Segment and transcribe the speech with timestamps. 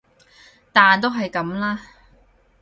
[0.73, 1.79] 但都係噉啦